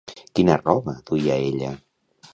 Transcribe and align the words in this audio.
Quina 0.37 0.55
roba 0.61 0.95
duia 1.11 1.39
ella? 1.53 1.71